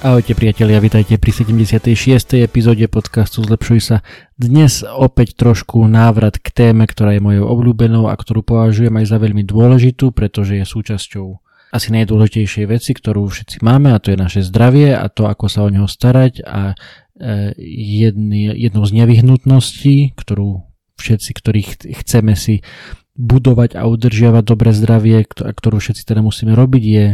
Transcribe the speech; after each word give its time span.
Ahojte 0.00 0.32
priatelia, 0.32 0.80
vitajte 0.80 1.20
pri 1.20 1.28
76. 1.28 2.40
epizóde 2.40 2.88
podcastu 2.88 3.44
Zlepšuj 3.44 3.80
sa. 3.84 3.96
Dnes 4.32 4.80
opäť 4.80 5.36
trošku 5.36 5.76
návrat 5.84 6.40
k 6.40 6.48
téme, 6.48 6.88
ktorá 6.88 7.12
je 7.12 7.20
mojou 7.20 7.44
obľúbenou 7.44 8.08
a 8.08 8.16
ktorú 8.16 8.40
považujem 8.40 8.96
aj 8.96 9.06
za 9.12 9.20
veľmi 9.20 9.44
dôležitú, 9.44 10.16
pretože 10.16 10.56
je 10.56 10.64
súčasťou 10.64 11.26
asi 11.76 11.88
najdôležitejšej 11.92 12.64
veci, 12.72 12.96
ktorú 12.96 13.28
všetci 13.28 13.60
máme 13.60 13.92
a 13.92 14.00
to 14.00 14.16
je 14.16 14.16
naše 14.16 14.40
zdravie 14.40 14.96
a 14.96 15.04
to, 15.12 15.28
ako 15.28 15.52
sa 15.52 15.68
o 15.68 15.70
neho 15.70 15.84
starať 15.84 16.48
a 16.48 16.72
e, 16.72 16.74
jedný, 18.00 18.56
jednou 18.56 18.88
z 18.88 19.04
nevyhnutností, 19.04 20.16
ktorú 20.16 20.64
všetci, 20.96 21.30
ktorí 21.36 21.60
chceme 22.00 22.40
si 22.40 22.64
budovať 23.20 23.76
a 23.76 23.84
udržiavať 23.84 24.44
dobré 24.48 24.72
zdravie, 24.72 25.28
ktorú 25.28 25.76
všetci 25.76 26.08
teda 26.08 26.24
musíme 26.24 26.56
robiť, 26.56 26.84
je 26.88 27.06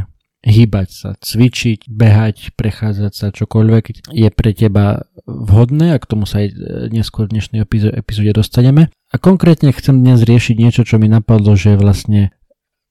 hýbať 0.45 0.89
sa, 0.93 1.11
cvičiť, 1.19 1.89
behať, 1.89 2.55
prechádzať 2.55 3.13
sa, 3.13 3.27
čokoľvek 3.35 4.13
je 4.15 4.29
pre 4.31 4.51
teba 4.53 5.09
vhodné 5.27 5.97
a 5.97 5.99
k 5.99 6.09
tomu 6.09 6.29
sa 6.29 6.45
aj 6.45 6.49
e, 6.51 6.55
neskôr 6.93 7.27
v 7.27 7.39
dnešnej 7.39 7.65
epizóde 7.97 8.33
dostaneme. 8.37 8.95
A 9.11 9.17
konkrétne 9.19 9.75
chcem 9.75 9.99
dnes 10.03 10.23
riešiť 10.23 10.57
niečo, 10.59 10.83
čo 10.87 11.03
mi 11.03 11.11
napadlo, 11.11 11.59
že 11.59 11.75
vlastne 11.75 12.31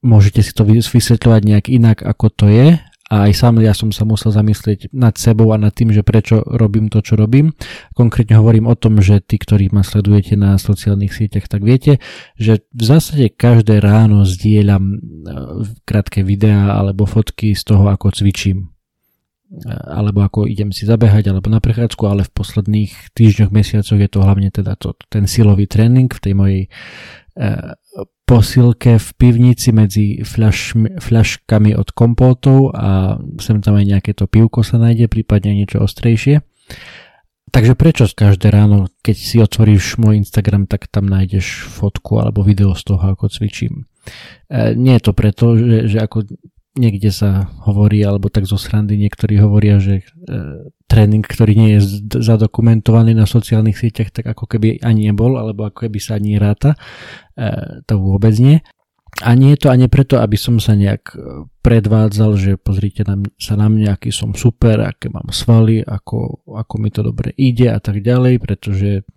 môžete 0.04 0.44
si 0.44 0.52
to 0.52 0.68
vysvetľovať 0.68 1.42
nejak 1.48 1.66
inak, 1.72 1.98
ako 2.04 2.28
to 2.34 2.46
je 2.52 2.68
a 3.06 3.30
aj 3.30 3.34
sám 3.38 3.61
ja 3.61 3.78
som 3.78 3.94
sa 3.94 4.02
musel 4.02 4.34
zamyslieť 4.34 4.89
nad 4.89 5.14
sebou 5.14 5.53
a 5.53 5.61
nad 5.61 5.70
tým, 5.70 5.94
že 5.94 6.02
prečo 6.02 6.42
robím 6.42 6.89
to, 6.89 7.06
čo 7.06 7.14
robím. 7.14 7.53
Konkrétne 7.94 8.42
hovorím 8.42 8.66
o 8.66 8.73
tom, 8.73 8.98
že 8.98 9.22
tí, 9.22 9.38
ktorí 9.38 9.70
ma 9.70 9.86
sledujete 9.86 10.34
na 10.34 10.58
sociálnych 10.58 11.14
sieťach, 11.14 11.45
tak 11.45 11.61
viete, 11.61 12.02
že 12.33 12.66
v 12.73 12.83
zásade 12.83 13.30
každé 13.30 13.78
ráno 13.78 14.26
zdieľam 14.26 14.83
e, 14.89 14.98
krátke 15.86 16.26
videá 16.26 16.81
alebo 16.81 17.06
fotky 17.06 17.53
z 17.53 17.61
toho, 17.61 17.94
ako 17.94 18.09
cvičím 18.09 18.73
e, 19.53 19.70
alebo 19.70 20.26
ako 20.26 20.50
idem 20.50 20.73
si 20.73 20.89
zabehať 20.89 21.30
alebo 21.30 21.45
na 21.53 21.61
prechádzku, 21.61 22.09
ale 22.09 22.26
v 22.26 22.33
posledných 22.33 23.14
týždňoch, 23.14 23.53
mesiacoch 23.53 24.02
je 24.02 24.09
to 24.09 24.26
hlavne 24.26 24.50
teda 24.50 24.73
to, 24.81 24.98
ten 25.14 25.30
silový 25.30 25.70
tréning 25.70 26.09
v 26.09 26.23
tej 26.26 26.33
mojej 26.33 26.61
e, 26.66 26.70
posilke 28.26 28.98
v 28.98 29.10
pivnici 29.16 29.70
medzi 29.70 30.26
fľaš, 30.26 30.76
fľaškami 30.98 31.78
od 31.78 31.94
kompótov 31.94 32.73
a 32.73 33.22
sem 33.38 33.61
tam 33.61 33.78
aj 33.78 33.86
nejaké 33.86 34.11
to 34.17 34.26
pivko 34.26 34.66
sa 34.66 34.82
nájde, 34.82 35.08
prípadne 35.08 35.54
niečo 35.54 35.86
ostrejšie. 35.86 36.42
Takže 37.54 37.78
prečo 37.78 38.10
každé 38.10 38.52
ráno, 38.52 38.92
keď 39.00 39.16
si 39.16 39.38
otvoríš 39.39 40.02
môj 40.02 40.20
Instagram, 40.26 40.67
tak 40.67 40.92
tam 40.92 41.08
nájdeš 41.08 41.70
fotku 41.70 42.20
alebo 42.20 42.44
video 42.44 42.76
z 42.76 42.84
toho, 42.84 43.16
ako 43.16 43.32
cvičím. 43.32 43.88
E, 44.50 44.76
nie 44.76 44.98
je 44.98 45.04
to 45.05 45.11
preto, 45.16 45.55
že, 45.55 45.88
že 45.88 45.98
ako 46.04 46.26
niekde 46.76 47.14
sa 47.16 47.48
hovorí, 47.64 48.04
alebo 48.04 48.28
tak 48.28 48.44
zo 48.50 48.60
srandy 48.60 49.00
niektorí 49.00 49.39
hovoria, 49.39 49.80
že 49.80 50.04
e, 50.04 50.05
tréning, 50.86 51.26
ktorý 51.26 51.54
nie 51.58 51.70
je 51.78 51.82
zadokumentovaný 52.22 53.18
na 53.18 53.26
sociálnych 53.26 53.78
sieťach, 53.78 54.14
tak 54.14 54.26
ako 54.30 54.46
keby 54.46 54.86
ani 54.86 55.10
nebol, 55.10 55.36
alebo 55.36 55.66
ako 55.66 55.90
keby 55.90 55.98
sa 55.98 56.22
ani 56.22 56.38
ráta. 56.38 56.78
E, 57.34 57.82
to 57.90 57.98
vôbec 57.98 58.38
nie. 58.38 58.62
A 59.23 59.32
nie 59.32 59.56
je 59.56 59.66
to 59.66 59.72
ani 59.72 59.88
preto, 59.88 60.20
aby 60.20 60.36
som 60.36 60.60
sa 60.60 60.76
nejak 60.76 61.04
e, 61.16 61.48
predvádzal, 61.64 62.32
že 62.38 62.52
pozrite 62.60 63.02
na, 63.08 63.18
sa 63.40 63.56
na 63.58 63.72
mňa, 63.72 63.98
aký 63.98 64.12
som 64.12 64.38
super, 64.38 64.84
aké 64.84 65.10
mám 65.10 65.32
svaly, 65.34 65.82
ako, 65.82 66.46
ako 66.52 66.76
mi 66.78 66.90
to 66.94 67.02
dobre 67.02 67.34
ide 67.34 67.72
a 67.72 67.80
tak 67.82 68.04
ďalej, 68.04 68.38
pretože 68.44 69.08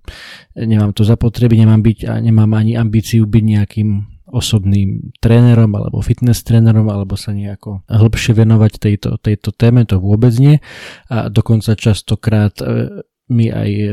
nemám 0.57 0.97
to 0.97 1.05
zapotreby, 1.05 1.59
nemám 1.59 1.85
byť 1.85 1.99
a 2.09 2.15
nemám 2.23 2.57
ani 2.57 2.79
ambíciu 2.79 3.29
byť 3.29 3.45
nejakým 3.45 4.18
osobným 4.29 5.13
trénerom 5.19 5.73
alebo 5.75 6.05
fitness 6.05 6.45
trénerom 6.45 6.89
alebo 6.93 7.17
sa 7.17 7.33
nejako 7.33 7.85
hĺbšie 7.89 8.33
venovať 8.37 8.73
tejto, 8.79 9.11
tejto 9.19 9.51
téme, 9.57 9.89
to 9.89 9.97
vôbec 9.99 10.33
nie. 10.37 10.61
A 11.09 11.33
dokonca 11.33 11.75
častokrát 11.75 12.61
e, 12.61 13.03
mi 13.33 13.49
aj 13.49 13.71
e, 13.73 13.89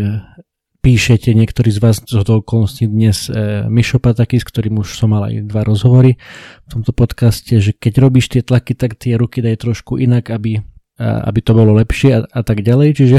píšete 0.85 1.33
niektorí 1.33 1.73
z 1.73 1.79
vás 1.81 1.97
z 2.03 2.13
okolností 2.21 2.85
dnes 2.85 3.31
e, 3.31 3.65
Mišo 3.65 3.97
Pataky, 3.97 4.37
s 4.37 4.45
ktorým 4.45 4.83
už 4.83 4.99
som 4.99 5.15
mal 5.15 5.25
aj 5.31 5.49
dva 5.49 5.65
rozhovory 5.65 6.19
v 6.65 6.67
tomto 6.69 6.93
podcaste, 6.93 7.57
že 7.57 7.73
keď 7.73 7.93
robíš 8.03 8.29
tie 8.29 8.45
tlaky, 8.45 8.77
tak 8.77 8.99
tie 8.99 9.17
ruky 9.17 9.41
daj 9.41 9.65
trošku 9.65 9.97
inak, 9.97 10.29
aby 10.29 10.61
aby 10.99 11.39
to 11.43 11.51
bolo 11.51 11.75
lepšie 11.75 12.09
a, 12.15 12.19
a 12.23 12.41
tak 12.41 12.63
ďalej, 12.63 12.89
čiže 12.95 13.17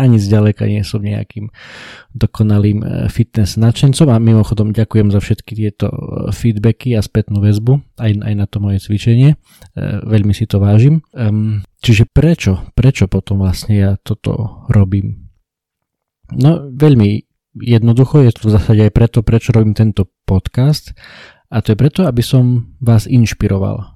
ani 0.00 0.16
zďaleka 0.16 0.64
nie 0.64 0.80
som 0.80 1.04
nejakým 1.04 1.52
dokonalým 2.16 2.78
e, 2.80 2.86
fitness 3.12 3.60
nadšencom 3.60 4.08
a 4.08 4.16
mimochodom 4.16 4.72
ďakujem 4.72 5.12
za 5.12 5.20
všetky 5.20 5.52
tieto 5.52 5.92
e, 5.92 5.96
feedbacky 6.32 6.96
a 6.96 7.04
spätnú 7.04 7.44
väzbu 7.44 7.80
aj, 8.00 8.12
aj 8.16 8.34
na 8.36 8.46
to 8.48 8.64
moje 8.64 8.80
cvičenie, 8.80 9.36
e, 9.36 9.36
veľmi 10.08 10.32
si 10.32 10.48
to 10.48 10.56
vážim. 10.56 11.04
Čiže 11.82 12.08
prečo, 12.08 12.64
prečo 12.72 13.10
potom 13.10 13.42
vlastne 13.42 13.74
ja 13.74 13.90
toto 14.00 14.64
robím? 14.70 15.28
No 16.32 16.64
veľmi 16.72 17.28
jednoducho, 17.60 18.24
je 18.24 18.32
to 18.32 18.48
v 18.48 18.54
zásade 18.56 18.80
aj 18.88 18.92
preto, 18.96 19.20
prečo 19.20 19.52
robím 19.52 19.76
tento 19.76 20.08
podcast 20.24 20.96
a 21.52 21.60
to 21.60 21.76
je 21.76 21.76
preto, 21.76 22.08
aby 22.08 22.24
som 22.24 22.72
vás 22.80 23.04
inšpiroval 23.04 23.91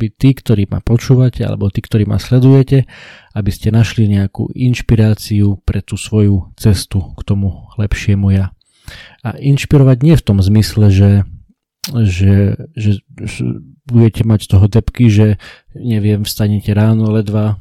aby 0.00 0.08
tí, 0.08 0.32
ktorí 0.32 0.64
ma 0.72 0.80
počúvate 0.80 1.44
alebo 1.44 1.68
tí, 1.68 1.84
ktorí 1.84 2.08
ma 2.08 2.16
sledujete, 2.16 2.88
aby 3.36 3.50
ste 3.52 3.68
našli 3.68 4.08
nejakú 4.08 4.48
inšpiráciu 4.56 5.60
pre 5.60 5.84
tú 5.84 6.00
svoju 6.00 6.56
cestu 6.56 7.12
k 7.12 7.20
tomu 7.20 7.68
lepšiemu 7.76 8.32
ja. 8.32 8.56
A 9.20 9.36
inšpirovať 9.36 9.98
nie 10.00 10.16
v 10.16 10.24
tom 10.24 10.40
zmysle, 10.40 10.88
že, 10.88 11.28
že, 11.92 12.56
že, 12.72 13.04
že 13.04 13.42
budete 13.84 14.24
mať 14.24 14.48
z 14.48 14.48
toho 14.56 14.66
depky, 14.72 15.12
že 15.12 15.36
neviem, 15.76 16.24
vstanete 16.24 16.72
ráno 16.72 17.12
ledva 17.12 17.60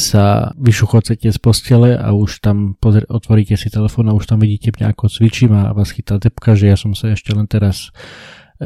sa 0.00 0.56
vyšuchocete 0.56 1.28
z 1.28 1.38
postele 1.44 1.92
a 1.92 2.16
už 2.16 2.40
tam 2.40 2.72
pozr- 2.80 3.04
otvoríte 3.04 3.60
si 3.60 3.68
telefón 3.68 4.08
a 4.08 4.16
už 4.16 4.24
tam 4.32 4.40
vidíte 4.40 4.72
mňa 4.72 4.96
ako 4.96 5.12
cvičím 5.12 5.52
a 5.52 5.76
vás 5.76 5.92
chytá 5.92 6.16
depka, 6.16 6.56
že 6.56 6.72
ja 6.72 6.76
som 6.80 6.96
sa 6.96 7.12
ešte 7.12 7.36
len 7.36 7.44
teraz 7.44 7.92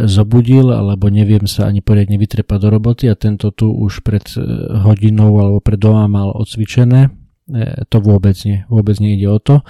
zobudil 0.06 0.70
alebo 0.70 1.10
neviem 1.10 1.48
sa 1.50 1.66
ani 1.66 1.82
poriadne 1.82 2.20
vytrepať 2.20 2.58
do 2.60 2.68
roboty 2.70 3.04
a 3.10 3.18
tento 3.18 3.50
tu 3.50 3.72
už 3.72 4.06
pred 4.06 4.22
e, 4.36 4.42
hodinou 4.84 5.40
alebo 5.42 5.58
pred 5.58 5.80
doma 5.80 6.06
mal 6.06 6.30
odcvičené. 6.30 7.08
E, 7.08 7.10
to 7.88 7.98
vôbec 7.98 8.36
nie, 8.46 8.62
vôbec 8.70 9.00
nejde 9.02 9.26
o 9.26 9.38
to. 9.42 9.66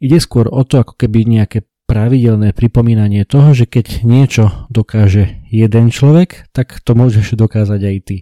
Ide 0.00 0.22
skôr 0.22 0.48
o 0.48 0.62
to, 0.64 0.80
ako 0.80 0.96
keby 0.96 1.28
nejaké 1.28 1.66
pravidelné 1.86 2.50
pripomínanie 2.56 3.22
toho, 3.28 3.54
že 3.54 3.68
keď 3.68 4.02
niečo 4.02 4.66
dokáže 4.72 5.44
jeden 5.48 5.94
človek, 5.94 6.50
tak 6.50 6.82
to 6.82 6.98
môžeš 6.98 7.38
dokázať 7.38 7.80
aj 7.80 7.96
ty. 8.02 8.16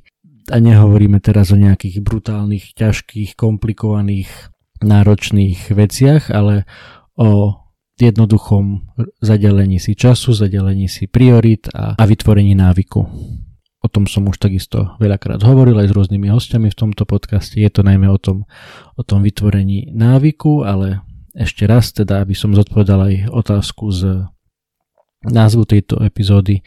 A 0.53 0.61
nehovoríme 0.61 1.25
teraz 1.25 1.49
o 1.55 1.57
nejakých 1.57 2.05
brutálnych, 2.05 2.77
ťažkých, 2.77 3.33
komplikovaných, 3.33 4.29
náročných 4.85 5.73
veciach, 5.73 6.29
ale 6.29 6.69
o 7.17 7.64
jednoduchom 8.11 8.85
zadelení 9.23 9.81
si 9.81 9.97
času, 9.97 10.35
zadelení 10.35 10.89
si 10.89 11.07
priorit 11.07 11.69
a, 11.73 11.97
a 11.97 12.05
vytvorení 12.05 12.53
návyku. 12.53 13.01
O 13.85 13.89
tom 13.93 14.09
som 14.09 14.25
už 14.25 14.41
takisto 14.41 14.97
veľakrát 14.97 15.45
hovoril 15.45 15.77
aj 15.77 15.93
s 15.93 15.97
rôznymi 15.97 16.33
hostiami 16.33 16.73
v 16.73 16.79
tomto 16.79 17.05
podcaste. 17.05 17.61
Je 17.61 17.69
to 17.69 17.85
najmä 17.85 18.09
o 18.09 18.17
tom, 18.17 18.49
o 18.97 19.03
tom 19.05 19.21
vytvorení 19.21 19.93
návyku, 19.93 20.65
ale 20.65 21.05
ešte 21.37 21.69
raz 21.69 21.93
teda, 21.93 22.25
aby 22.25 22.33
som 22.33 22.57
zodpovedal 22.57 23.13
aj 23.13 23.15
otázku 23.29 23.93
z 23.93 24.25
názvu 25.25 25.69
tejto 25.69 26.01
epizódy, 26.01 26.65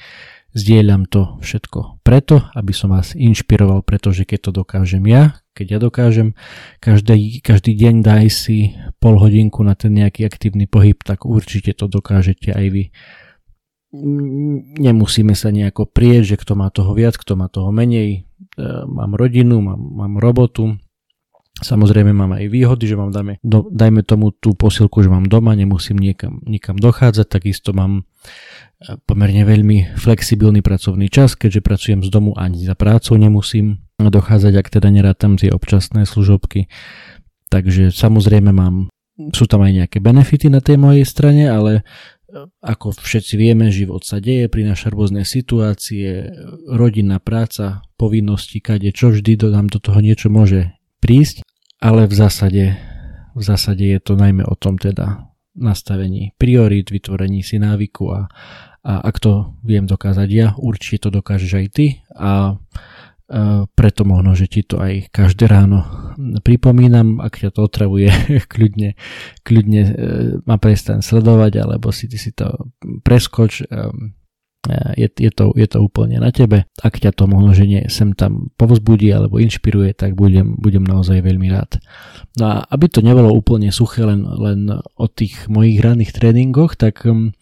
Zdieľam 0.55 1.05
to 1.11 1.37
všetko 1.43 2.01
preto, 2.07 2.47
aby 2.55 2.71
som 2.71 2.95
vás 2.95 3.11
inšpiroval, 3.13 3.83
pretože 3.83 4.23
keď 4.23 4.39
to 4.47 4.51
dokážem 4.63 5.03
ja, 5.05 5.43
keď 5.51 5.67
ja 5.75 5.79
dokážem 5.83 6.27
každý, 6.79 7.43
každý 7.43 7.75
deň 7.75 7.95
daj 7.99 8.25
si 8.31 8.57
pol 9.03 9.19
hodinku 9.19 9.59
na 9.65 9.75
ten 9.75 9.91
nejaký 9.91 10.23
aktívny 10.23 10.69
pohyb, 10.69 10.95
tak 11.03 11.27
určite 11.27 11.75
to 11.75 11.91
dokážete 11.91 12.55
aj 12.55 12.65
vy. 12.71 12.83
Nemusíme 14.77 15.35
sa 15.35 15.51
nejako 15.51 15.89
prieť, 15.89 16.35
že 16.35 16.39
kto 16.39 16.53
má 16.55 16.71
toho 16.71 16.95
viac, 16.95 17.19
kto 17.19 17.35
má 17.35 17.51
toho 17.51 17.71
menej. 17.71 18.23
E, 18.55 18.63
mám 18.87 19.15
rodinu, 19.15 19.59
mám, 19.63 19.79
mám 19.79 20.13
robotu, 20.19 20.79
Samozrejme 21.57 22.13
mám 22.13 22.37
aj 22.37 22.53
výhody, 22.53 22.85
že 22.85 22.93
mám 22.93 23.09
dajme, 23.09 23.41
do, 23.41 23.65
dajme 23.73 24.05
tomu 24.05 24.29
tú 24.29 24.53
posilku, 24.53 25.01
že 25.01 25.09
mám 25.09 25.25
doma, 25.25 25.57
nemusím 25.57 25.97
niekam, 25.97 26.37
nikam 26.45 26.77
dochádzať, 26.77 27.25
takisto 27.25 27.73
mám 27.73 28.05
pomerne 29.09 29.41
veľmi 29.41 29.97
flexibilný 29.97 30.61
pracovný 30.61 31.09
čas, 31.09 31.33
keďže 31.33 31.65
pracujem 31.65 32.01
z 32.05 32.09
domu 32.13 32.37
ani 32.37 32.61
za 32.61 32.77
prácu 32.77 33.17
nemusím 33.17 33.81
dochádzať, 33.97 34.53
ak 34.53 34.67
teda 34.69 34.93
nerátam 34.93 35.33
tie 35.33 35.49
občasné 35.49 36.05
služobky. 36.05 36.69
Takže 37.49 37.89
samozrejme 37.89 38.53
mám, 38.53 38.93
sú 39.33 39.49
tam 39.49 39.65
aj 39.65 39.73
nejaké 39.73 39.97
benefity 39.97 40.53
na 40.53 40.61
tej 40.61 40.77
mojej 40.77 41.09
strane, 41.09 41.49
ale 41.49 41.81
e, 41.81 41.83
ako 42.61 42.93
všetci 42.93 43.33
vieme, 43.33 43.73
život 43.73 44.05
sa 44.05 44.21
deje, 44.21 44.45
prináša 44.45 44.93
rôzne 44.93 45.25
situácie, 45.25 46.29
rodinná 46.69 47.17
práca, 47.17 47.81
povinnosti, 47.97 48.61
kade 48.61 48.93
čo 48.93 49.09
vždy 49.09 49.33
do, 49.41 49.47
nám 49.49 49.73
do 49.73 49.81
toho 49.81 49.97
niečo 50.05 50.29
môže 50.29 50.77
prísť, 51.01 51.41
ale 51.81 52.05
v 52.05 52.13
zásade, 52.13 52.65
v 53.33 53.41
zásade 53.41 53.89
je 53.89 53.97
to 53.97 54.13
najmä 54.13 54.45
o 54.45 54.53
tom 54.53 54.77
teda 54.77 55.33
nastavení 55.57 56.37
priorít, 56.37 56.93
vytvorení 56.93 57.43
si 57.43 57.59
návyku 57.59 58.13
a, 58.13 58.29
a 58.85 58.93
ak 59.01 59.17
to 59.19 59.57
viem 59.65 59.89
dokázať 59.89 60.29
ja, 60.29 60.47
určite 60.55 61.09
to 61.09 61.19
dokážeš 61.21 61.51
aj 61.57 61.67
ty 61.73 61.85
a 62.13 62.55
preto 63.75 64.07
možno, 64.07 64.39
že 64.39 64.47
ti 64.47 64.63
to 64.63 64.79
aj 64.79 65.11
každé 65.11 65.51
ráno 65.51 65.83
pripomínam, 66.47 67.19
ak 67.19 67.43
ťa 67.43 67.51
to 67.51 67.67
otravuje, 67.67 68.07
kľudne, 68.51 68.95
kľudne 69.43 69.81
e, 69.83 69.91
ma 70.47 70.55
prestaň 70.55 71.03
sledovať, 71.03 71.59
alebo 71.59 71.91
si 71.91 72.07
ty 72.07 72.15
si 72.15 72.31
to 72.31 72.71
preskoč, 73.03 73.67
je, 74.95 75.07
je, 75.07 75.31
to, 75.31 75.51
je 75.55 75.67
to 75.67 75.79
úplne 75.79 76.19
na 76.19 76.31
tebe. 76.31 76.67
Ak 76.83 76.99
ťa 76.99 77.15
to 77.15 77.25
možno, 77.25 77.55
že 77.55 77.65
nie, 77.67 77.81
sem 77.87 78.11
tam 78.13 78.51
povzbudí 78.59 79.09
alebo 79.11 79.39
inšpiruje, 79.39 79.95
tak 79.95 80.13
budem, 80.13 80.59
budem 80.59 80.83
naozaj 80.83 81.23
veľmi 81.23 81.47
rád. 81.51 81.79
No 82.37 82.43
a 82.45 82.55
aby 82.69 82.85
to 82.91 83.01
nebolo 83.01 83.33
úplne 83.33 83.71
suché 83.73 84.05
len, 84.05 84.23
len 84.23 84.69
o 84.77 85.05
tých 85.09 85.49
mojich 85.49 85.81
ranných 85.81 86.13
tréningoch, 86.13 86.75
tak 86.75 87.05
um, 87.07 87.33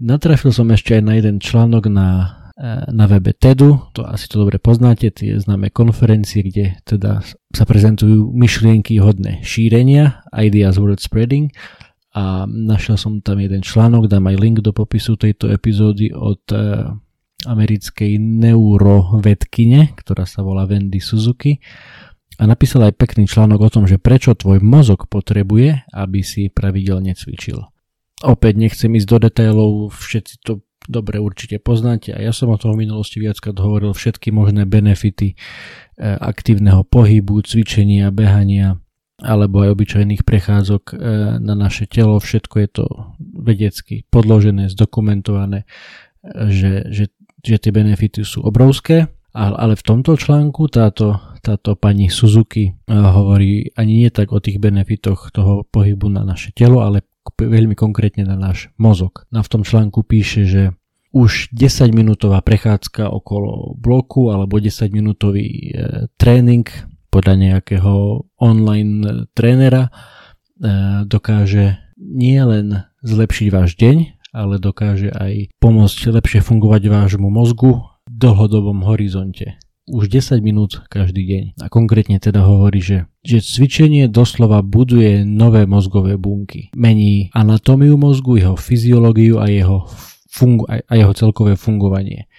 natrafil 0.00 0.50
som 0.50 0.68
ešte 0.72 0.98
aj 0.98 1.02
na 1.04 1.14
jeden 1.20 1.36
článok 1.38 1.86
na, 1.92 2.08
eh, 2.56 2.88
na 2.90 3.04
webe 3.06 3.36
TEDu, 3.36 3.92
to 3.92 4.02
asi 4.02 4.26
to 4.26 4.42
dobre 4.42 4.56
poznáte, 4.56 5.12
tie 5.12 5.38
známe 5.38 5.70
konferencie, 5.70 6.42
kde 6.42 6.80
teda 6.88 7.22
sa 7.52 7.64
prezentujú 7.68 8.32
myšlienky 8.32 8.98
hodné 8.98 9.44
šírenia, 9.44 10.24
ideas 10.34 10.80
worth 10.80 11.02
spreading 11.04 11.52
a 12.10 12.42
našiel 12.46 12.98
som 12.98 13.22
tam 13.22 13.38
jeden 13.38 13.62
článok, 13.62 14.10
dám 14.10 14.26
aj 14.26 14.36
link 14.38 14.58
do 14.66 14.74
popisu 14.74 15.14
tejto 15.14 15.46
epizódy 15.46 16.10
od 16.10 16.42
e, 16.50 16.90
americkej 17.46 18.18
neurovedkine, 18.18 19.94
ktorá 19.94 20.26
sa 20.26 20.42
volá 20.42 20.66
Wendy 20.66 20.98
Suzuki 20.98 21.62
a 22.40 22.48
napísala 22.50 22.90
aj 22.90 22.98
pekný 22.98 23.30
článok 23.30 23.60
o 23.62 23.72
tom, 23.72 23.84
že 23.86 24.02
prečo 24.02 24.34
tvoj 24.34 24.58
mozog 24.58 25.06
potrebuje, 25.06 25.86
aby 25.94 26.20
si 26.26 26.50
pravidelne 26.50 27.14
cvičil. 27.14 27.62
Opäť 28.26 28.54
nechcem 28.58 28.90
ísť 28.90 29.08
do 29.08 29.18
detailov, 29.30 29.70
všetci 29.94 30.44
to 30.44 30.66
dobre 30.90 31.22
určite 31.22 31.62
poznáte 31.62 32.10
a 32.10 32.18
ja 32.18 32.34
som 32.34 32.50
o 32.50 32.58
tom 32.58 32.74
v 32.74 32.88
minulosti 32.88 33.22
viackrát 33.22 33.54
hovoril 33.54 33.94
všetky 33.94 34.34
možné 34.34 34.66
benefity 34.66 35.32
e, 35.32 35.36
aktívneho 36.02 36.82
pohybu, 36.82 37.38
cvičenia, 37.46 38.10
behania, 38.10 38.82
alebo 39.20 39.62
aj 39.64 39.76
obyčajných 39.76 40.22
prechádzok 40.24 40.82
e, 40.90 40.94
na 41.40 41.54
naše 41.54 41.84
telo. 41.84 42.16
Všetko 42.18 42.54
je 42.64 42.68
to 42.68 42.84
vedecky 43.20 44.08
podložené, 44.08 44.72
zdokumentované, 44.72 45.64
e, 45.64 45.66
že, 46.48 46.72
že, 46.88 47.04
že 47.44 47.56
tie 47.60 47.72
benefity 47.72 48.24
sú 48.24 48.44
obrovské. 48.44 49.12
Ale 49.30 49.78
v 49.78 49.86
tomto 49.86 50.18
článku 50.18 50.66
táto, 50.66 51.22
táto 51.38 51.78
pani 51.78 52.10
Suzuki 52.10 52.66
e, 52.66 52.72
hovorí 52.90 53.70
ani 53.78 54.02
nie 54.02 54.10
tak 54.10 54.34
o 54.34 54.42
tých 54.42 54.58
benefitoch 54.58 55.30
toho 55.30 55.62
pohybu 55.70 56.10
na 56.10 56.26
naše 56.26 56.50
telo, 56.50 56.82
ale 56.82 57.06
veľmi 57.38 57.78
konkrétne 57.78 58.26
na 58.26 58.34
náš 58.34 58.74
mozog. 58.74 59.28
Na 59.30 59.46
v 59.46 59.50
tom 59.54 59.62
článku 59.62 60.02
píše, 60.02 60.50
že 60.50 60.62
už 61.14 61.54
10 61.54 61.94
minútová 61.94 62.42
prechádzka 62.42 63.06
okolo 63.06 63.78
bloku 63.78 64.34
alebo 64.34 64.58
10 64.58 64.90
minútový 64.90 65.74
tréning 66.18 66.66
podľa 67.10 67.34
nejakého 67.36 68.24
online 68.38 69.26
trénera 69.34 69.90
e, 69.90 69.90
dokáže 71.04 71.78
nielen 71.98 72.86
zlepšiť 73.02 73.48
váš 73.52 73.76
deň, 73.76 73.96
ale 74.30 74.62
dokáže 74.62 75.10
aj 75.10 75.50
pomôcť 75.58 75.98
lepšie 76.14 76.40
fungovať 76.40 76.82
vášmu 76.86 77.28
mozgu 77.28 77.82
v 78.06 78.14
dlhodobom 78.14 78.86
horizonte. 78.86 79.58
Už 79.90 80.06
10 80.06 80.38
minút 80.38 80.86
každý 80.86 81.26
deň. 81.26 81.44
A 81.58 81.66
konkrétne 81.66 82.22
teda 82.22 82.46
hovorí, 82.46 82.78
že, 82.78 83.10
že 83.26 83.42
cvičenie 83.42 84.06
doslova 84.06 84.62
buduje 84.62 85.26
nové 85.26 85.66
mozgové 85.66 86.14
bunky. 86.14 86.70
Mení 86.78 87.34
anatómiu 87.34 87.98
mozgu, 87.98 88.38
jeho 88.38 88.54
fyziológiu 88.54 89.42
a 89.42 89.50
jeho, 89.50 89.90
fungu- 90.30 90.70
a 90.70 90.92
jeho 90.94 91.10
celkové 91.10 91.58
fungovanie. 91.58 92.30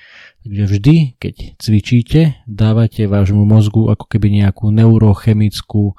Takže 0.42 0.64
vždy, 0.66 0.96
keď 1.22 1.36
cvičíte, 1.62 2.22
dávate 2.50 3.06
vášmu 3.06 3.46
mozgu 3.46 3.94
ako 3.94 4.10
keby 4.10 4.42
nejakú 4.42 4.74
neurochemickú 4.74 5.94
e, 5.94 5.96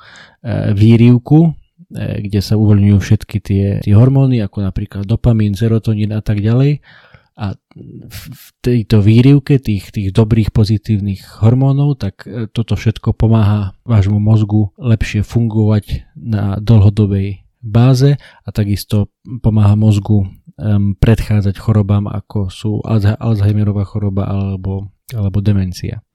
výrivku, 0.74 1.54
e, 1.94 2.26
kde 2.26 2.40
sa 2.42 2.58
uvoľňujú 2.58 2.98
všetky 2.98 3.38
tie, 3.38 3.66
tie 3.86 3.94
hormóny, 3.94 4.42
ako 4.42 4.66
napríklad 4.66 5.06
dopamín, 5.06 5.54
serotonín 5.54 6.10
a 6.10 6.26
tak 6.26 6.42
ďalej. 6.42 6.82
A 7.32 7.56
v 8.12 8.46
tejto 8.60 9.00
výrivke 9.00 9.56
tých, 9.56 9.88
tých 9.88 10.12
dobrých 10.12 10.52
pozitívnych 10.52 11.38
hormónov, 11.38 12.02
tak 12.02 12.26
e, 12.26 12.50
toto 12.50 12.74
všetko 12.74 13.14
pomáha 13.14 13.78
vášmu 13.86 14.18
mozgu 14.18 14.74
lepšie 14.74 15.22
fungovať 15.22 16.10
na 16.18 16.58
dlhodobej 16.58 17.46
báze 17.62 18.18
a 18.18 18.48
takisto 18.50 19.06
pomáha 19.38 19.78
mozgu 19.78 20.26
um, 20.62 20.94
predchádzať 20.94 21.58
chorobám 21.58 22.06
ako 22.06 22.46
sú 22.46 22.78
Alzheimerová 22.86 23.82
choroba 23.82 24.30
alebo, 24.30 24.94
alebo 25.10 25.42
demencia. 25.42 26.06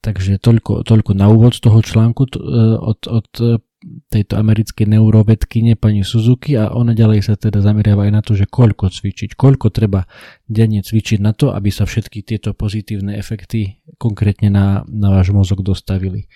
Takže 0.00 0.40
toľko, 0.40 0.80
toľko 0.80 1.12
na 1.12 1.28
úvod 1.28 1.60
toho 1.60 1.84
článku 1.84 2.24
t- 2.24 2.40
e, 2.40 2.44
od, 2.80 3.04
od 3.04 3.28
e, 3.36 3.60
tejto 4.08 4.40
americkej 4.40 4.88
neurovedkyne 4.88 5.76
pani 5.76 6.08
Suzuki 6.08 6.56
a 6.56 6.72
ona 6.72 6.96
ďalej 6.96 7.20
sa 7.28 7.36
teda 7.36 7.60
zameriava 7.60 8.08
aj 8.08 8.12
na 8.12 8.24
to, 8.24 8.32
že 8.32 8.48
koľko 8.48 8.88
cvičiť, 8.88 9.36
koľko 9.36 9.68
treba 9.68 10.08
denne 10.48 10.80
cvičiť 10.80 11.20
na 11.20 11.36
to, 11.36 11.52
aby 11.52 11.68
sa 11.68 11.84
všetky 11.84 12.24
tieto 12.24 12.56
pozitívne 12.56 13.12
efekty 13.20 13.84
konkrétne 14.00 14.48
na, 14.48 14.88
na 14.88 15.12
váš 15.12 15.36
mozog 15.36 15.60
dostavili. 15.60 16.32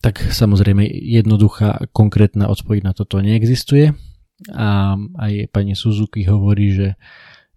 Tak 0.00 0.32
samozrejme 0.32 0.88
jednoduchá 0.88 1.92
konkrétna 1.92 2.48
odpoveď 2.48 2.88
na 2.88 2.92
toto 2.96 3.20
neexistuje, 3.20 3.92
a 4.54 4.94
aj 4.96 5.50
pani 5.50 5.74
Suzuki 5.74 6.22
hovorí, 6.22 6.70
že 6.70 6.88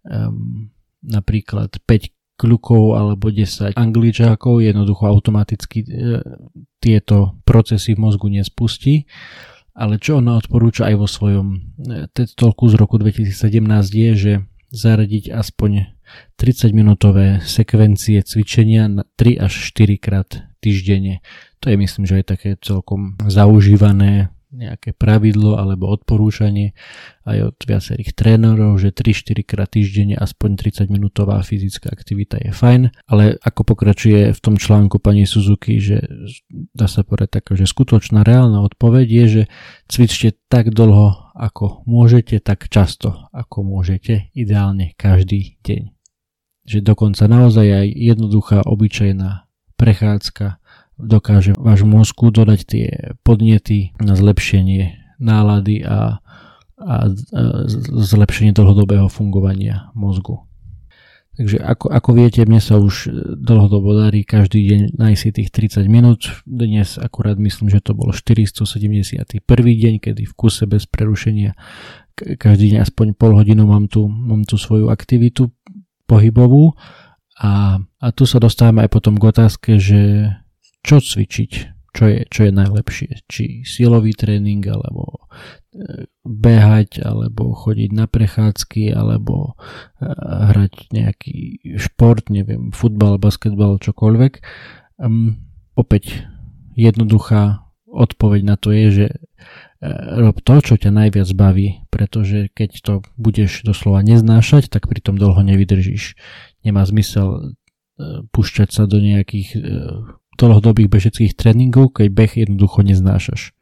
um, 0.07 0.73
napríklad 1.05 1.77
5 1.85 2.41
kľukov 2.41 2.97
alebo 2.97 3.29
10 3.29 3.77
angličákov 3.77 4.65
jednoducho 4.65 5.05
automaticky 5.05 5.85
e, 5.85 5.87
tieto 6.81 7.37
procesy 7.45 7.93
v 7.93 8.01
mozgu 8.01 8.33
nespustí. 8.33 9.05
Ale 9.77 10.01
čo 10.01 10.19
ona 10.19 10.41
odporúča 10.41 10.89
aj 10.89 10.95
vo 10.97 11.05
svojom 11.05 11.47
e, 11.53 11.57
TED 12.09 12.33
Talku 12.33 12.65
z 12.65 12.81
roku 12.81 12.97
2017 12.97 13.61
je, 13.93 14.11
že 14.17 14.33
zaradiť 14.73 15.29
aspoň 15.29 15.93
30 16.41 16.73
minútové 16.73 17.45
sekvencie 17.45 18.25
cvičenia 18.25 18.89
na 18.89 19.05
3 19.21 19.37
až 19.37 19.53
4 19.77 20.01
krát 20.01 20.29
týždenne. 20.65 21.21
To 21.61 21.69
je 21.69 21.77
myslím, 21.77 22.09
že 22.09 22.23
aj 22.23 22.25
také 22.25 22.49
celkom 22.57 23.21
zaužívané 23.21 24.33
nejaké 24.61 24.93
pravidlo 24.93 25.57
alebo 25.57 25.89
odporúčanie 25.89 26.77
aj 27.25 27.53
od 27.53 27.57
viacerých 27.57 28.13
trénerov, 28.13 28.77
že 28.77 28.93
3-4 28.93 29.41
krát 29.41 29.73
týždenne 29.73 30.13
aspoň 30.13 30.61
30 30.85 30.93
minútová 30.93 31.41
fyzická 31.41 31.89
aktivita 31.89 32.37
je 32.37 32.53
fajn, 32.53 32.81
ale 33.09 33.41
ako 33.41 33.73
pokračuje 33.73 34.29
v 34.29 34.39
tom 34.39 34.61
článku 34.61 35.01
pani 35.01 35.25
Suzuki, 35.25 35.81
že 35.81 36.05
dá 36.77 36.85
sa 36.85 37.01
povedať 37.01 37.41
taká, 37.41 37.57
že 37.57 37.65
skutočná 37.65 38.21
reálna 38.21 38.61
odpoveď 38.61 39.07
je, 39.09 39.25
že 39.25 39.43
cvičte 39.89 40.37
tak 40.45 40.69
dlho 40.69 41.33
ako 41.33 41.81
môžete, 41.89 42.37
tak 42.45 42.69
často 42.69 43.31
ako 43.33 43.65
môžete, 43.65 44.29
ideálne 44.37 44.93
každý 44.93 45.57
deň. 45.65 45.89
Že 46.61 46.77
dokonca 46.85 47.25
naozaj 47.25 47.65
aj 47.65 47.87
jednoduchá, 47.89 48.61
obyčajná 48.69 49.49
prechádzka 49.81 50.60
dokáže 51.01 51.57
váš 51.57 51.83
mozgu 51.83 52.29
dodať 52.29 52.59
tie 52.65 52.87
podnety 53.25 53.93
na 53.99 54.13
zlepšenie 54.13 55.17
nálady 55.21 55.85
a, 55.85 56.21
a 56.81 56.95
zlepšenie 58.01 58.53
dlhodobého 58.53 59.09
fungovania 59.09 59.93
mozgu. 59.93 60.45
Takže 61.31 61.63
ako, 61.63 61.89
ako 61.89 62.09
viete, 62.11 62.43
mne 62.43 62.59
sa 62.59 62.75
už 62.77 63.07
dlhodobo 63.39 63.95
darí 63.95 64.27
každý 64.27 64.67
deň 64.67 64.81
nájsť 64.99 65.41
tých 65.41 65.49
30 65.49 65.87
minút. 65.87 66.27
Dnes 66.43 66.99
akurát 66.99 67.39
myslím, 67.39 67.71
že 67.71 67.79
to 67.79 67.95
bol 67.95 68.11
471. 68.11 69.41
deň, 69.41 69.93
kedy 70.03 70.27
v 70.27 70.33
kuse 70.35 70.67
bez 70.67 70.85
prerušenia 70.91 71.55
každý 72.15 72.75
deň 72.75 72.79
aspoň 72.85 73.07
pol 73.17 73.33
hodinu 73.33 73.65
mám 73.65 73.89
tu, 73.89 74.05
mám 74.07 74.45
tu 74.45 74.55
svoju 74.59 74.93
aktivitu 74.93 75.49
pohybovú 76.05 76.75
a, 77.39 77.79
a 77.79 78.07
tu 78.13 78.27
sa 78.27 78.37
dostávame 78.37 78.85
aj 78.85 78.89
potom 78.91 79.15
k 79.17 79.27
otázke, 79.31 79.69
že 79.81 80.31
čo 80.81 80.97
cvičiť, 80.99 81.51
čo 81.91 82.03
je, 82.07 82.19
čo 82.31 82.41
je 82.47 82.53
najlepšie. 82.55 83.11
Či 83.27 83.67
silový 83.67 84.15
tréning, 84.15 84.63
alebo 84.63 85.27
e, 85.75 86.07
behať, 86.23 87.03
alebo 87.03 87.51
chodiť 87.51 87.91
na 87.91 88.07
prechádzky, 88.07 88.95
alebo 88.95 89.53
e, 89.99 90.07
hrať 90.51 90.73
nejaký 90.95 91.37
šport, 91.75 92.31
neviem, 92.31 92.71
futbal, 92.71 93.19
basketbal, 93.19 93.75
čokoľvek. 93.83 94.33
Um, 95.03 95.43
opäť 95.75 96.23
jednoduchá 96.79 97.67
odpoveď 97.91 98.41
na 98.47 98.55
to 98.55 98.71
je, 98.71 98.87
že 98.89 99.07
e, 99.11 99.15
rob 100.15 100.39
to, 100.39 100.63
čo 100.63 100.79
ťa 100.79 100.95
najviac 100.95 101.27
baví, 101.35 101.83
pretože 101.91 102.47
keď 102.55 102.71
to 102.79 102.93
budeš 103.19 103.67
doslova 103.67 103.99
neznášať, 103.99 104.71
tak 104.71 104.87
pri 104.87 105.03
tom 105.03 105.19
dlho 105.19 105.43
nevydržíš. 105.43 106.15
Nemá 106.63 106.87
zmysel 106.87 107.57
púšťať 108.33 108.69
sa 108.73 108.89
do 108.89 108.97
nejakých 108.97 109.61
dlhodobých 110.41 110.89
bežeckých 110.89 111.37
tréningov, 111.37 111.93
keď 111.93 112.07
beh 112.09 112.33
jednoducho 112.41 112.81
neznášaš. 112.81 113.53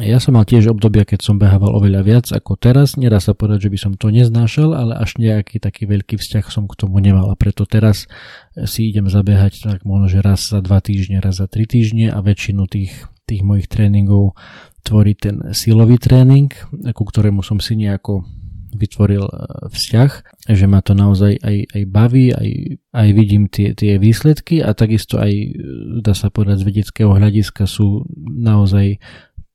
Ja 0.00 0.16
som 0.24 0.40
mal 0.40 0.48
tiež 0.48 0.72
obdobia, 0.72 1.04
keď 1.04 1.20
som 1.20 1.36
behával 1.36 1.76
oveľa 1.76 2.00
viac 2.00 2.26
ako 2.32 2.56
teraz. 2.56 2.96
Nedá 2.96 3.20
sa 3.20 3.36
povedať, 3.36 3.68
že 3.68 3.72
by 3.76 3.78
som 3.78 3.92
to 3.92 4.08
neznášal, 4.08 4.72
ale 4.72 4.96
až 4.96 5.20
nejaký 5.20 5.60
taký 5.60 5.84
veľký 5.84 6.16
vzťah 6.16 6.48
som 6.48 6.64
k 6.64 6.80
tomu 6.80 6.96
nemal. 7.04 7.28
A 7.28 7.36
preto 7.36 7.68
teraz 7.68 8.08
si 8.56 8.88
idem 8.88 9.12
zabehať 9.12 9.68
tak 9.68 9.84
možno, 9.84 10.08
že 10.08 10.24
raz 10.24 10.48
za 10.48 10.64
dva 10.64 10.80
týždne, 10.80 11.20
raz 11.20 11.44
za 11.44 11.50
tri 11.50 11.68
týždne 11.68 12.08
a 12.08 12.24
väčšinu 12.24 12.64
tých, 12.72 13.04
tých 13.28 13.44
mojich 13.44 13.68
tréningov 13.68 14.32
tvorí 14.80 15.12
ten 15.12 15.52
silový 15.52 16.00
tréning, 16.00 16.48
ku 16.96 17.04
ktorému 17.04 17.44
som 17.44 17.60
si 17.60 17.76
nejako 17.76 18.24
vytvoril 18.72 19.24
e, 19.24 19.34
vzťah, 19.70 20.10
že 20.50 20.66
ma 20.66 20.80
to 20.80 20.96
naozaj 20.96 21.38
aj, 21.38 21.56
aj 21.72 21.82
baví, 21.88 22.32
aj, 22.32 22.50
aj 22.92 23.08
vidím 23.12 23.46
tie, 23.46 23.76
tie 23.76 24.00
výsledky 24.00 24.64
a 24.64 24.72
takisto 24.72 25.20
aj, 25.20 25.32
e, 25.32 25.48
dá 26.00 26.16
sa 26.16 26.32
povedať, 26.32 26.64
z 26.64 26.66
vedeckého 26.68 27.12
hľadiska 27.12 27.68
sú 27.68 28.08
naozaj 28.18 28.98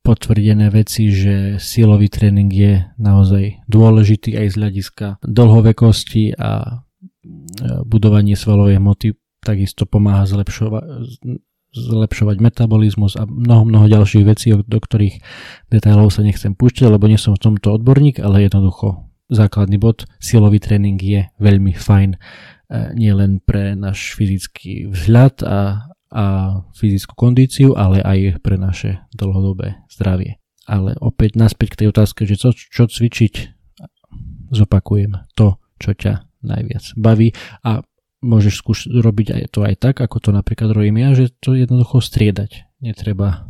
potvrdené 0.05 0.71
veci, 0.71 1.11
že 1.11 1.59
silový 1.59 2.07
tréning 2.07 2.47
je 2.47 2.79
naozaj 2.95 3.59
dôležitý 3.67 4.39
aj 4.39 4.47
z 4.53 4.55
hľadiska 4.55 5.07
dlhovekosti 5.25 6.39
a 6.39 6.51
e, 6.63 6.71
budovanie 7.83 8.39
svalovej 8.39 8.79
hmoty 8.79 9.17
takisto 9.43 9.83
pomáha 9.83 10.23
zlepšovať, 10.27 10.83
zlepšovať 11.77 12.41
metabolizmus 12.41 13.13
a 13.15 13.29
mnoho, 13.29 13.69
mnoho 13.69 13.85
ďalších 13.85 14.25
vecí, 14.25 14.51
do 14.57 14.79
ktorých 14.81 15.21
detailov 15.69 16.09
sa 16.09 16.25
nechcem 16.25 16.57
púšťať, 16.57 16.89
lebo 16.89 17.05
nie 17.05 17.21
som 17.21 17.37
v 17.37 17.43
tomto 17.53 17.77
odborník, 17.77 18.17
ale 18.17 18.49
jednoducho 18.49 19.07
základný 19.29 19.77
bod, 19.77 20.07
silový 20.17 20.57
tréning 20.57 20.97
je 20.97 21.27
veľmi 21.37 21.75
fajn 21.75 22.09
e, 22.15 22.19
nie 22.95 23.11
len 23.11 23.43
pre 23.43 23.75
náš 23.75 24.15
fyzický 24.15 24.87
vzhľad 24.89 25.43
a, 25.43 25.91
a 26.11 26.23
fyzickú 26.73 27.13
kondíciu, 27.13 27.75
ale 27.75 27.99
aj 28.01 28.39
pre 28.39 28.55
naše 28.55 29.03
dlhodobé 29.13 29.83
zdravie. 29.91 30.39
Ale 30.67 30.99
opäť 30.99 31.39
naspäť 31.39 31.75
k 31.75 31.79
tej 31.83 31.87
otázke, 31.95 32.27
že 32.27 32.35
čo, 32.35 32.51
čo 32.51 32.87
cvičiť, 32.87 33.55
zopakujem 34.51 35.15
to, 35.35 35.59
čo 35.79 35.91
ťa 35.95 36.27
najviac 36.43 36.95
baví 36.95 37.35
a 37.63 37.83
môžeš 38.21 38.53
skúšať 38.61 38.91
robiť 38.97 39.27
aj 39.33 39.43
to 39.53 39.59
aj 39.65 39.75
tak, 39.77 39.95
ako 40.01 40.17
to 40.17 40.29
napríklad 40.33 40.73
robím 40.73 41.01
ja, 41.01 41.13
že 41.13 41.33
to 41.37 41.53
jednoducho 41.53 42.01
striedať. 42.01 42.65
Netreba 42.81 43.49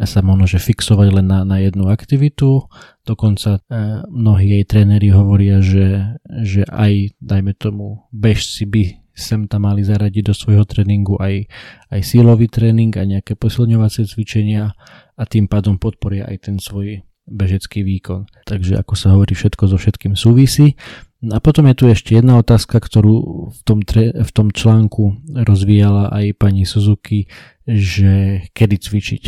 sa 0.00 0.24
možno 0.24 0.48
že 0.48 0.56
fixovať 0.56 1.08
len 1.12 1.26
na, 1.28 1.44
na 1.44 1.60
jednu 1.60 1.92
aktivitu. 1.92 2.64
Dokonca 3.04 3.60
e, 3.60 3.60
mnohí 4.08 4.56
jej 4.56 4.64
tréneri 4.64 5.12
hovoria, 5.12 5.60
že, 5.60 6.16
že 6.40 6.64
aj, 6.64 7.20
dajme 7.20 7.52
tomu, 7.52 8.08
bežci 8.08 8.64
by 8.64 8.84
sem 9.12 9.44
tam 9.44 9.68
mali 9.68 9.84
zaradiť 9.84 10.32
do 10.32 10.34
svojho 10.34 10.64
tréningu 10.64 11.20
aj, 11.20 11.44
aj 11.92 12.00
sílový 12.00 12.48
tréning 12.48 12.94
a 12.96 13.04
nejaké 13.04 13.36
posilňovacie 13.36 14.08
cvičenia 14.08 14.72
a 15.20 15.22
tým 15.28 15.44
pádom 15.44 15.76
podporia 15.76 16.24
aj 16.24 16.48
ten 16.48 16.56
svoj 16.56 17.04
bežecký 17.28 17.84
výkon. 17.84 18.24
Takže 18.48 18.80
ako 18.80 18.94
sa 18.96 19.12
hovorí, 19.12 19.36
všetko 19.36 19.68
so 19.68 19.76
všetkým 19.76 20.16
súvisí. 20.16 20.80
A 21.20 21.36
potom 21.36 21.68
je 21.68 21.76
tu 21.76 21.84
ešte 21.84 22.16
jedna 22.16 22.40
otázka, 22.40 22.80
ktorú 22.80 23.48
v 23.52 23.60
tom, 23.68 23.84
tre, 23.84 24.08
v 24.16 24.30
tom 24.32 24.48
článku 24.48 25.20
rozvíjala 25.36 26.08
aj 26.08 26.40
pani 26.40 26.64
Suzuki, 26.64 27.28
že 27.68 28.44
kedy 28.56 28.76
cvičiť 28.80 29.24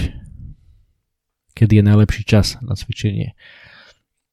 kedy 1.55 1.79
je 1.81 1.85
najlepší 1.85 2.23
čas 2.25 2.57
na 2.65 2.75
cvičenie. 2.75 3.37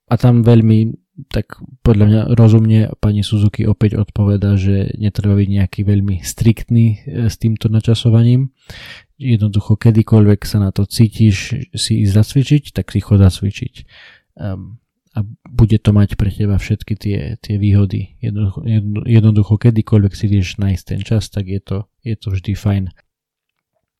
A 0.09 0.17
tam 0.17 0.41
veľmi, 0.41 0.97
tak 1.29 1.61
podľa 1.85 2.05
mňa 2.09 2.21
rozumne 2.33 2.79
pani 2.97 3.21
Suzuki 3.21 3.69
opäť 3.69 4.01
odpoveda, 4.01 4.57
že 4.57 4.97
netreba 4.97 5.37
byť 5.37 5.49
nejaký 5.61 5.81
veľmi 5.85 6.25
striktný 6.25 6.85
e, 6.89 7.29
s 7.29 7.37
týmto 7.37 7.69
načasovaním. 7.69 8.49
Jednoducho, 9.21 9.77
kedykoľvek 9.77 10.41
sa 10.49 10.57
na 10.57 10.73
to 10.73 10.89
cítiš 10.89 11.69
si 11.77 12.01
ísť 12.01 12.13
zacvičiť, 12.15 12.63
tak 12.73 12.89
si 12.89 12.99
chod 13.03 13.21
zacvičiť. 13.21 13.73
Um, 14.39 14.81
a 15.19 15.27
bude 15.51 15.75
to 15.83 15.91
mať 15.91 16.15
pre 16.15 16.31
teba 16.31 16.55
všetky 16.55 16.93
tie, 16.95 17.19
tie 17.43 17.59
výhody. 17.59 18.15
Jednoducho, 18.23 18.63
jednoducho, 19.03 19.53
kedykoľvek 19.59 20.13
si 20.15 20.25
vieš 20.31 20.55
nájsť 20.63 20.83
ten 20.87 21.01
čas, 21.03 21.27
tak 21.27 21.51
je 21.51 21.59
to, 21.59 21.77
je 22.07 22.15
to 22.15 22.31
vždy 22.31 22.55
fajn. 22.55 22.87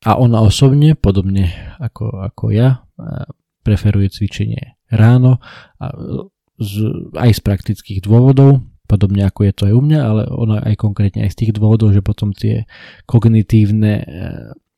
A 0.08 0.16
ona 0.16 0.40
osobne, 0.40 0.96
podobne 0.96 1.52
ako, 1.84 2.24
ako 2.32 2.56
ja, 2.56 2.88
preferuje 3.68 4.08
cvičenie 4.08 4.80
ráno 4.88 5.44
a 5.76 5.92
z, 6.56 6.74
aj 7.20 7.32
z 7.36 7.42
praktických 7.44 8.00
dôvodov, 8.08 8.64
podobne 8.88 9.28
ako 9.28 9.44
je 9.44 9.54
to 9.54 9.64
aj 9.68 9.74
u 9.76 9.82
mňa, 9.84 10.00
ale 10.00 10.22
ona 10.32 10.58
aj 10.64 10.76
konkrétne 10.80 11.28
aj 11.28 11.36
z 11.36 11.40
tých 11.46 11.52
dôvodov, 11.60 11.92
že 11.92 12.02
potom 12.02 12.32
tie 12.32 12.64
kognitívne 13.06 13.94
e, 14.02 14.06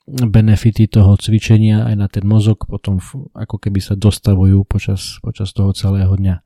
benefity 0.07 0.89
toho 0.89 1.17
cvičenia 1.17 1.85
aj 1.85 1.95
na 1.95 2.07
ten 2.09 2.25
mozog 2.25 2.65
potom 2.65 2.97
ako 3.37 3.57
keby 3.61 3.79
sa 3.79 3.93
dostavujú 3.93 4.65
počas, 4.65 5.21
počas 5.21 5.53
toho 5.53 5.71
celého 5.71 6.11
dňa. 6.13 6.41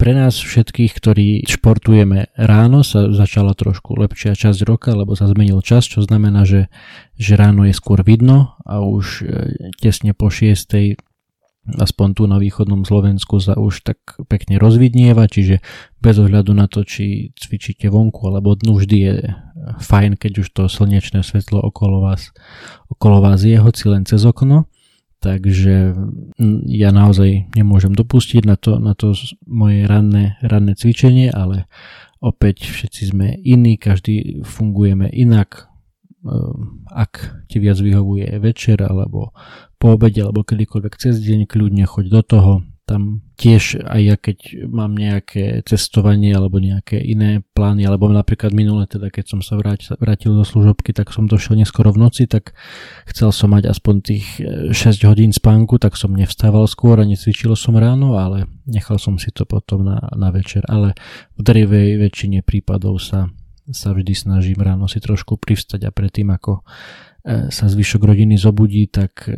Pre 0.00 0.16
nás 0.16 0.32
všetkých, 0.32 0.96
ktorí 0.96 1.44
športujeme 1.44 2.32
ráno, 2.32 2.80
sa 2.80 3.12
začala 3.12 3.52
trošku 3.52 4.00
lepšia 4.00 4.32
časť 4.32 4.64
roka, 4.64 4.96
lebo 4.96 5.12
sa 5.12 5.28
zmenil 5.28 5.60
čas, 5.60 5.84
čo 5.84 6.00
znamená, 6.00 6.48
že, 6.48 6.72
že 7.20 7.36
ráno 7.36 7.68
je 7.68 7.76
skôr 7.76 8.00
vidno 8.00 8.56
a 8.64 8.80
už 8.80 9.04
e, 9.20 9.24
tesne 9.76 10.16
po 10.16 10.32
6 10.32 10.96
aspoň 11.78 12.08
tu 12.18 12.22
na 12.26 12.42
východnom 12.42 12.82
Slovensku 12.82 13.38
sa 13.38 13.54
už 13.54 13.86
tak 13.86 13.98
pekne 14.26 14.58
rozvidnieva, 14.58 15.30
čiže 15.30 15.62
bez 16.02 16.18
ohľadu 16.18 16.50
na 16.50 16.66
to, 16.66 16.82
či 16.82 17.30
cvičíte 17.38 17.86
vonku 17.86 18.26
alebo 18.26 18.58
dnu, 18.58 18.74
vždy 18.74 18.96
je 18.98 19.14
fajn, 19.78 20.18
keď 20.18 20.32
už 20.42 20.48
to 20.50 20.66
slnečné 20.66 21.22
svetlo 21.22 21.62
okolo 21.62 22.02
vás, 22.02 22.34
okolo 22.90 23.22
vás 23.22 23.46
je, 23.46 23.54
hoci 23.54 23.84
len 23.86 24.02
cez 24.02 24.26
okno. 24.26 24.66
Takže 25.20 25.94
ja 26.66 26.90
naozaj 26.90 27.52
nemôžem 27.52 27.92
dopustiť 27.92 28.42
na 28.48 28.56
to, 28.56 28.80
na 28.80 28.96
to 28.96 29.12
moje 29.44 29.84
ranné, 29.84 30.40
ranné 30.40 30.72
cvičenie, 30.74 31.28
ale 31.28 31.68
opäť 32.24 32.66
všetci 32.66 33.02
sme 33.14 33.26
iní, 33.38 33.76
každý 33.76 34.40
fungujeme 34.48 35.12
inak, 35.12 35.69
ak 36.90 37.12
ti 37.48 37.56
viac 37.56 37.80
vyhovuje 37.80 38.28
večer 38.40 38.84
alebo 38.84 39.32
po 39.80 39.96
obede 39.96 40.20
alebo 40.20 40.44
kedykoľvek 40.44 40.94
cez 41.00 41.16
deň, 41.24 41.48
kľudne 41.48 41.88
choď 41.88 42.06
do 42.12 42.20
toho, 42.20 42.52
tam 42.90 43.22
tiež 43.38 43.86
aj 43.86 44.00
ja 44.02 44.16
keď 44.18 44.66
mám 44.66 44.98
nejaké 44.98 45.62
cestovanie 45.62 46.34
alebo 46.34 46.58
nejaké 46.58 46.98
iné 46.98 47.46
plány, 47.54 47.86
alebo 47.86 48.10
napríklad 48.10 48.50
minule, 48.50 48.90
teda 48.90 49.14
keď 49.14 49.24
som 49.30 49.40
sa 49.46 49.54
vrátil, 49.54 49.94
vrátil 50.02 50.34
do 50.34 50.42
služobky, 50.42 50.90
tak 50.90 51.14
som 51.14 51.30
došiel 51.30 51.54
neskoro 51.54 51.94
v 51.94 52.02
noci, 52.02 52.26
tak 52.26 52.50
chcel 53.06 53.30
som 53.30 53.54
mať 53.54 53.70
aspoň 53.70 53.94
tých 54.02 54.26
6 54.42 54.74
e, 54.74 55.06
hodín 55.06 55.30
spánku, 55.30 55.78
tak 55.78 55.94
som 55.94 56.10
nevstával 56.10 56.66
skôr 56.66 56.98
a 56.98 57.06
necvičil 57.06 57.54
som 57.54 57.78
ráno, 57.78 58.18
ale 58.18 58.50
nechal 58.66 58.98
som 58.98 59.22
si 59.22 59.30
to 59.30 59.46
potom 59.46 59.86
na, 59.86 60.10
na 60.18 60.34
večer, 60.34 60.66
ale 60.66 60.98
v 61.38 61.46
drevej 61.46 62.02
väčšine 62.02 62.42
prípadov 62.42 62.98
sa, 62.98 63.30
sa 63.70 63.94
vždy 63.94 64.12
snažím 64.12 64.60
ráno 64.60 64.90
si 64.90 64.98
trošku 64.98 65.38
privstať 65.38 65.86
a 65.86 65.94
predtým 65.94 66.30
ako 66.30 66.60
e, 66.60 66.62
sa 67.50 67.66
zvyšok 67.66 68.02
rodiny 68.02 68.36
zobudí, 68.36 68.86
tak 68.90 69.30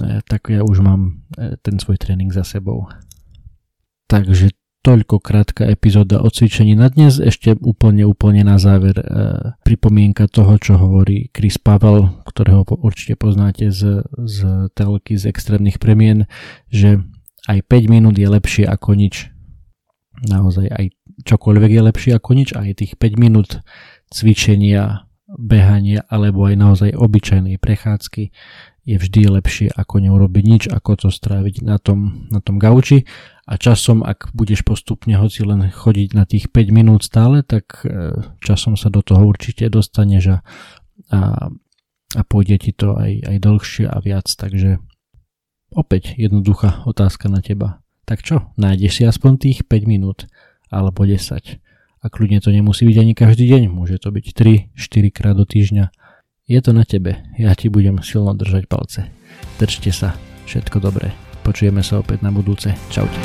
E, 0.00 0.24
tak 0.24 0.48
ja 0.48 0.64
už 0.64 0.80
mám 0.80 1.20
e, 1.36 1.60
ten 1.60 1.76
svoj 1.76 2.00
tréning 2.00 2.32
za 2.32 2.48
sebou. 2.48 2.88
Takže 4.08 4.56
toľko 4.82 5.20
krátka 5.20 5.68
epizóda 5.68 6.24
o 6.24 6.28
cvičení 6.32 6.72
na 6.72 6.88
dnes. 6.88 7.20
Ešte 7.20 7.54
úplne, 7.60 8.08
úplne 8.08 8.40
na 8.42 8.56
záver 8.56 8.96
e, 8.96 9.04
pripomienka 9.62 10.32
toho, 10.32 10.56
čo 10.56 10.80
hovorí 10.80 11.28
Chris 11.36 11.60
Pavel, 11.60 12.08
ktorého 12.24 12.64
určite 12.80 13.20
poznáte 13.20 13.68
z, 13.68 14.00
z 14.24 14.36
telky 14.72 15.20
z 15.20 15.28
extrémnych 15.28 15.76
premien, 15.76 16.24
že 16.72 17.04
aj 17.44 17.60
5 17.68 17.92
minút 17.92 18.16
je 18.16 18.28
lepšie 18.32 18.64
ako 18.64 18.96
nič. 18.96 19.28
Naozaj 20.24 20.72
aj 20.72 20.84
čokoľvek 21.20 21.70
je 21.70 21.82
lepšie 21.82 22.12
ako 22.16 22.30
nič, 22.32 22.48
aj 22.56 22.80
tých 22.80 22.92
5 22.96 23.20
minút 23.20 23.60
cvičenia, 24.08 25.08
behania 25.32 26.04
alebo 26.12 26.44
aj 26.44 26.54
naozaj 26.60 26.90
obyčajnej 26.92 27.56
prechádzky 27.56 28.32
je 28.82 28.96
vždy 28.98 29.30
lepšie 29.38 29.68
ako 29.70 30.02
neurobiť 30.02 30.44
nič, 30.44 30.62
ako 30.66 31.06
to 31.06 31.08
stráviť 31.14 31.62
na 31.62 31.78
tom, 31.78 32.26
na 32.34 32.42
tom 32.42 32.58
gauči. 32.58 33.06
A 33.46 33.54
časom, 33.54 34.02
ak 34.02 34.34
budeš 34.34 34.66
postupne 34.66 35.14
hoci 35.14 35.46
len 35.46 35.70
chodiť 35.70 36.08
na 36.18 36.26
tých 36.26 36.50
5 36.50 36.74
minút 36.74 37.06
stále, 37.06 37.46
tak 37.46 37.86
e, 37.86 38.14
časom 38.42 38.74
sa 38.74 38.90
do 38.90 39.02
toho 39.02 39.22
určite 39.22 39.70
dostaneš 39.70 40.24
a, 40.34 40.38
a, 41.14 41.20
a 42.18 42.20
pôjde 42.26 42.58
ti 42.58 42.72
to 42.74 42.98
aj, 42.98 43.22
aj 43.22 43.36
dlhšie 43.38 43.86
a 43.86 43.98
viac, 44.02 44.26
takže 44.26 44.82
opäť 45.70 46.18
jednoduchá 46.18 46.82
otázka 46.82 47.30
na 47.30 47.38
teba. 47.38 47.82
Tak 48.02 48.26
čo, 48.26 48.50
nájdeš 48.58 48.98
si 48.98 49.02
aspoň 49.06 49.32
tých 49.38 49.58
5 49.62 49.86
minút 49.86 50.26
alebo 50.72 51.04
10 51.04 51.60
a 52.02 52.06
kľudne 52.10 52.40
to 52.40 52.48
nemusí 52.50 52.82
byť 52.88 52.96
ani 52.98 53.12
každý 53.12 53.44
deň, 53.46 53.62
môže 53.70 54.00
to 54.00 54.08
byť 54.08 54.26
3-4 54.74 55.14
krát 55.14 55.36
do 55.36 55.44
týždňa 55.44 55.92
je 56.52 56.58
to 56.58 56.74
na 56.74 56.82
tebe, 56.82 57.22
ja 57.38 57.54
ti 57.54 57.70
budem 57.70 58.02
silno 58.02 58.34
držať 58.34 58.66
palce. 58.66 59.06
Držte 59.62 59.94
sa, 59.94 60.18
všetko 60.44 60.82
dobré. 60.82 61.14
Počujeme 61.46 61.86
sa 61.86 62.02
opäť 62.02 62.20
na 62.26 62.34
budúce. 62.34 62.74
Čaute. 62.90 63.16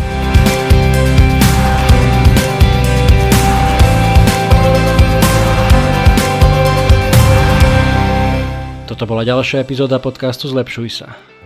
Toto 8.86 9.04
bola 9.04 9.27
ďalšia 9.27 9.66
epizóda 9.66 10.00
podcastu 10.00 10.48
Zlepšuj 10.48 10.89
sa. 10.94 11.37